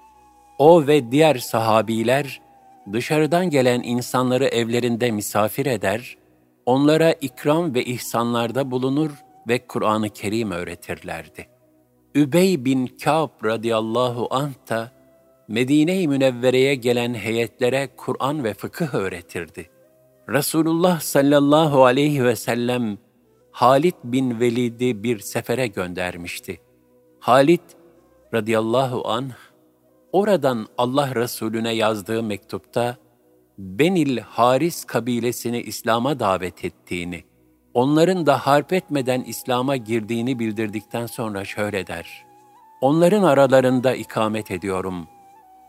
[0.57, 2.41] O ve diğer sahabiler
[2.93, 6.17] dışarıdan gelen insanları evlerinde misafir eder,
[6.65, 9.12] onlara ikram ve ihsanlarda bulunur
[9.47, 11.47] ve Kur'an-ı Kerim öğretirlerdi.
[12.15, 14.91] Übey bin Kâb radıyallahu anh da
[15.47, 19.69] Medine-i Münevvere'ye gelen heyetlere Kur'an ve fıkıh öğretirdi.
[20.29, 22.97] Resulullah sallallahu aleyhi ve sellem
[23.58, 26.60] Halit bin Velid'i bir sefere göndermişti.
[27.20, 27.62] Halit
[28.34, 29.32] radıyallahu anh
[30.12, 32.98] oradan Allah Resulüne yazdığı mektupta
[33.58, 37.24] Benil Haris kabilesini İslam'a davet ettiğini,
[37.74, 42.26] onların da harp etmeden İslam'a girdiğini bildirdikten sonra şöyle der.
[42.82, 45.08] Onların aralarında ikamet ediyorum.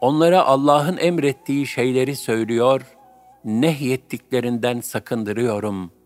[0.00, 2.96] Onlara Allah'ın emrettiği şeyleri söylüyor,
[3.44, 5.97] nehyettiklerinden sakındırıyorum.''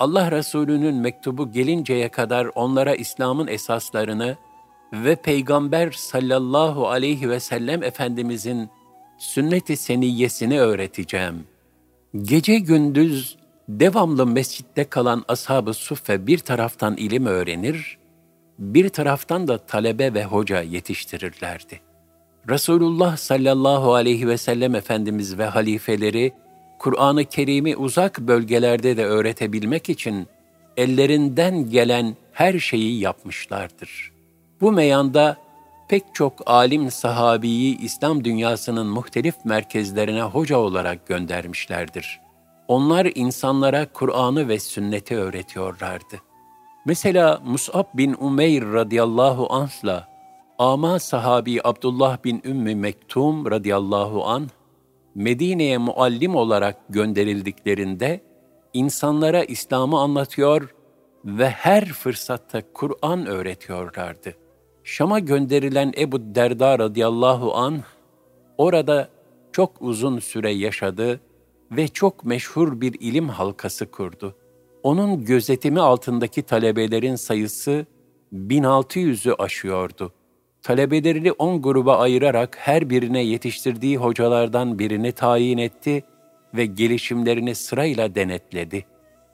[0.00, 4.36] Allah Resulü'nün mektubu gelinceye kadar onlara İslam'ın esaslarını
[4.92, 8.70] ve Peygamber sallallahu aleyhi ve sellem Efendimizin
[9.18, 11.44] sünnet-i seniyyesini öğreteceğim.
[12.22, 13.36] Gece gündüz
[13.68, 17.98] devamlı mescitte kalan ashab-ı suffe bir taraftan ilim öğrenir,
[18.58, 21.80] bir taraftan da talebe ve hoca yetiştirirlerdi.
[22.48, 26.32] Resulullah sallallahu aleyhi ve sellem Efendimiz ve halifeleri
[26.80, 30.26] Kur'an-ı Kerim'i uzak bölgelerde de öğretebilmek için
[30.76, 34.12] ellerinden gelen her şeyi yapmışlardır.
[34.60, 35.36] Bu meyanda
[35.88, 42.20] pek çok alim sahabiyi İslam dünyasının muhtelif merkezlerine hoca olarak göndermişlerdir.
[42.68, 46.16] Onlar insanlara Kur'an'ı ve sünneti öğretiyorlardı.
[46.84, 50.08] Mesela Mus'ab bin Umeyr radıyallahu anh'la
[50.58, 54.48] ama sahabi Abdullah bin Ümmü Mektum radıyallahu anh
[55.14, 58.20] Medine'ye muallim olarak gönderildiklerinde
[58.72, 60.74] insanlara İslam'ı anlatıyor
[61.24, 64.34] ve her fırsatta Kur'an öğretiyorlardı.
[64.84, 67.80] Şam'a gönderilen Ebu Derda radıyallahu an
[68.58, 69.08] orada
[69.52, 71.20] çok uzun süre yaşadı
[71.70, 74.34] ve çok meşhur bir ilim halkası kurdu.
[74.82, 77.86] Onun gözetimi altındaki talebelerin sayısı
[78.32, 80.12] 1600'ü aşıyordu
[80.62, 86.02] talebelerini on gruba ayırarak her birine yetiştirdiği hocalardan birini tayin etti
[86.54, 88.84] ve gelişimlerini sırayla denetledi.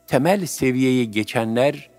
[0.06, 1.90] Temel seviyeyi geçenler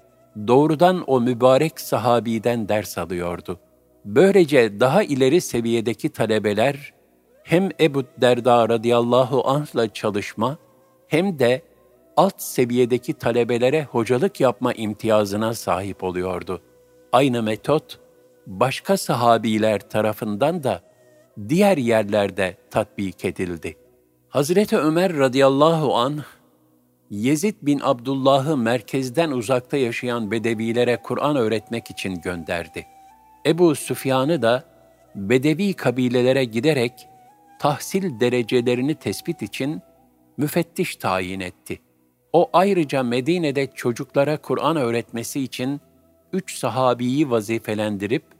[0.47, 3.59] doğrudan o mübarek sahabiden ders alıyordu.
[4.05, 6.93] Böylece daha ileri seviyedeki talebeler
[7.43, 10.57] hem Ebu Derda radıyallahu anh'la çalışma
[11.07, 11.61] hem de
[12.17, 16.61] alt seviyedeki talebelere hocalık yapma imtiyazına sahip oluyordu.
[17.11, 17.99] Aynı metot,
[18.48, 20.82] başka sahabiler tarafından da
[21.50, 23.78] diğer yerlerde tatbik edildi.
[24.30, 26.24] Hazreti Ömer radıyallahu an
[27.10, 32.86] Yezid bin Abdullah'ı merkezden uzakta yaşayan bedevilere Kur'an öğretmek için gönderdi.
[33.45, 34.64] Ebu Süfyan'ı da
[35.16, 36.93] bedevi kabilelere giderek
[37.60, 39.82] tahsil derecelerini tespit için
[40.38, 41.80] müfettiş tayin etti.
[42.34, 45.82] O ayrıca Medine'de çocuklara Kur'an öğretmesi için
[46.34, 48.36] üç sahabiyi vazifelendirip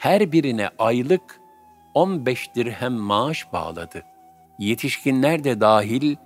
[0.00, 1.40] her birine aylık
[1.94, 4.02] 15 dirhem maaş bağladı.
[4.58, 6.16] Yetişkinler de dahil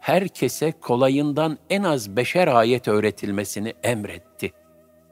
[0.00, 4.52] herkese kolayından en az beşer ayet öğretilmesini emretti.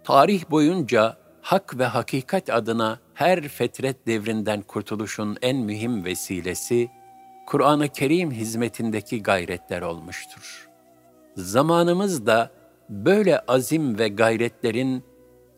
[0.05, 6.91] Tarih boyunca hak ve hakikat adına her fetret devrinden kurtuluşun en mühim vesilesi,
[7.47, 10.69] Kur'an-ı Kerim hizmetindeki gayretler olmuştur.
[11.37, 12.51] Zamanımız da
[12.89, 15.10] böyle azim ve gayretlerin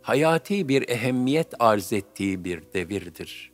[0.03, 3.53] hayati bir ehemmiyet arz ettiği bir devirdir.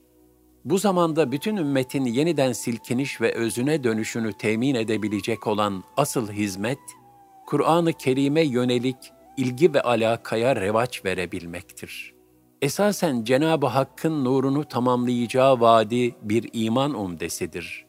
[0.65, 6.79] Bu zamanda bütün ümmetin yeniden silkiniş ve özüne dönüşünü temin edebilecek olan asıl hizmet,
[7.47, 8.97] Kur'an-ı Kerim'e yönelik
[9.37, 12.15] ilgi ve alakaya revaç verebilmektir.
[12.63, 17.87] Esasen Cenab-ı Hakk'ın nurunu tamamlayacağı vaadi bir iman umdesidir.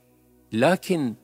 [0.53, 1.17] Lakin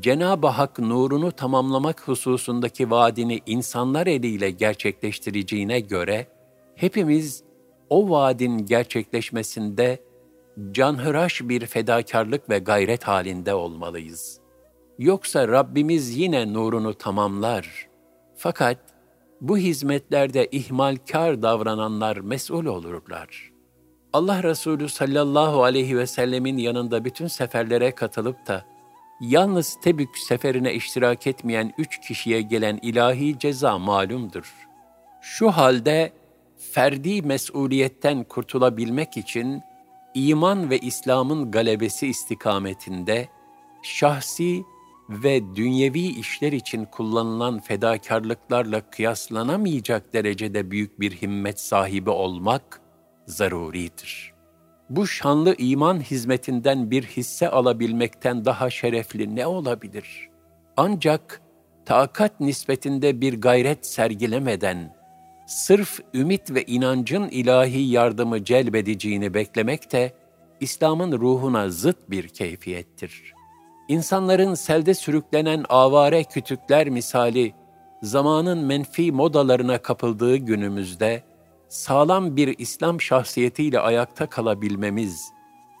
[0.00, 6.26] Cenab-ı Hak nurunu tamamlamak hususundaki vaadini insanlar eliyle gerçekleştireceğine göre,
[6.76, 7.44] hepimiz
[7.90, 10.02] o vaadin gerçekleşmesinde
[10.72, 14.40] canhıraş bir fedakarlık ve gayret halinde olmalıyız.
[14.98, 17.88] Yoksa Rabbimiz yine nurunu tamamlar.
[18.36, 18.78] Fakat
[19.40, 23.50] bu hizmetlerde ihmalkar davrananlar mesul olurlar.
[24.12, 28.64] Allah Resulü sallallahu aleyhi ve sellemin yanında bütün seferlere katılıp da
[29.20, 34.54] yalnız Tebük seferine iştirak etmeyen üç kişiye gelen ilahi ceza malumdur.
[35.20, 36.12] Şu halde
[36.72, 39.62] ferdi mesuliyetten kurtulabilmek için
[40.14, 43.28] iman ve İslam'ın galebesi istikametinde
[43.82, 44.64] şahsi
[45.08, 52.80] ve dünyevi işler için kullanılan fedakarlıklarla kıyaslanamayacak derecede büyük bir himmet sahibi olmak
[53.26, 54.34] zaruridir.
[54.90, 60.28] Bu şanlı iman hizmetinden bir hisse alabilmekten daha şerefli ne olabilir?
[60.76, 61.42] Ancak
[61.86, 64.96] takat nispetinde bir gayret sergilemeden,
[65.46, 70.12] sırf ümit ve inancın ilahi yardımı celbedeceğini beklemek de
[70.60, 73.34] İslam'ın ruhuna zıt bir keyfiyettir.
[73.88, 77.52] İnsanların selde sürüklenen avare kütükler misali
[78.02, 81.22] zamanın menfi modalarına kapıldığı günümüzde
[81.68, 85.32] sağlam bir İslam şahsiyetiyle ayakta kalabilmemiz,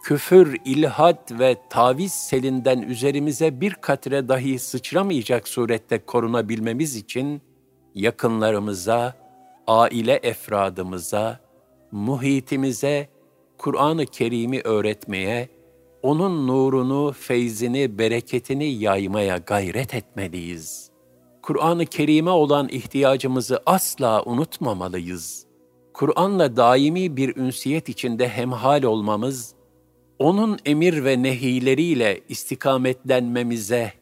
[0.02, 7.42] küfür, ilhat ve taviz selinden üzerimize bir katre dahi sıçramayacak surette korunabilmemiz için
[7.94, 9.14] yakınlarımıza,
[9.66, 11.40] aile efradımıza,
[11.92, 13.08] muhitimize
[13.58, 15.48] Kur'an-ı Kerim'i öğretmeye,
[16.02, 20.90] onun nurunu, feyzini, bereketini yaymaya gayret etmeliyiz.
[21.42, 25.46] Kur'an-ı Kerim'e olan ihtiyacımızı asla unutmamalıyız.
[25.94, 29.54] Kur'an'la daimi bir ünsiyet içinde hemhal olmamız,
[30.18, 33.92] onun emir ve nehileriyle istikametlenmemize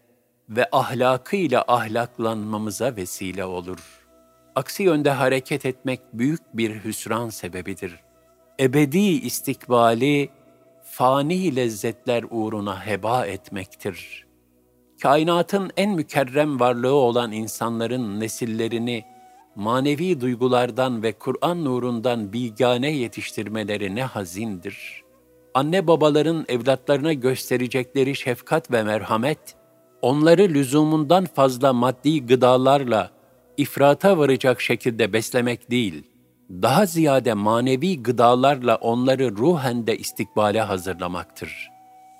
[0.49, 4.02] ve ahlakıyla ahlaklanmamıza vesile olur.''
[4.55, 8.01] Aksi yönde hareket etmek büyük bir hüsran sebebidir.
[8.61, 10.31] Ebedi istikbali
[10.85, 14.27] fani lezzetler uğruna heba etmektir.
[15.03, 19.05] Kainatın en mükerrem varlığı olan insanların nesillerini
[19.57, 25.03] manevi duygulardan ve Kur'an nurundan bilgane yetiştirmeleri ne hazindir.
[25.55, 29.57] Anne babaların evlatlarına gösterecekleri şefkat ve merhamet,
[30.03, 33.11] onları lüzumundan fazla maddi gıdalarla
[33.57, 36.03] ifrata varacak şekilde beslemek değil,
[36.51, 41.71] daha ziyade manevi gıdalarla onları ruhen de istikbale hazırlamaktır.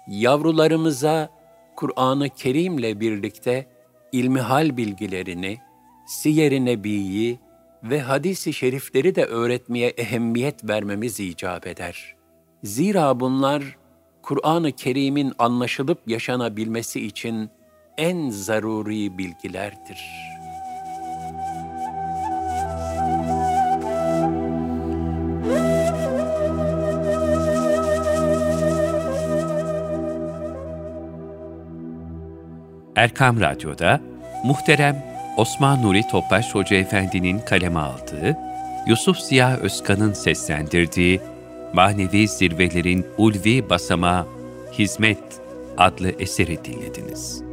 [0.09, 1.31] Yavrularımıza
[1.77, 3.67] Kur'an-ı Kerim'le birlikte
[4.13, 5.59] ilmihal bilgilerini,
[6.07, 7.39] siyer-i nebiyi
[7.83, 12.15] ve hadis-i şerifleri de öğretmeye ehemmiyet vermemiz icap eder.
[12.65, 13.79] Zira bunlar
[14.23, 17.51] Kur'an-ı Kerim'in anlaşılıp yaşanabilmesi için
[17.99, 20.42] en zaruri bilgilerdir.''
[32.97, 34.01] Erkam Radyo'da
[34.45, 35.05] muhterem
[35.37, 38.37] Osman Nuri Topbaş Hoca Efendi'nin kaleme aldığı,
[38.87, 41.21] Yusuf Ziya Özkan'ın seslendirdiği
[41.73, 44.27] Manevi Zirvelerin Ulvi Basama
[44.73, 45.19] Hizmet
[45.79, 47.52] adlı eseri dinlediniz.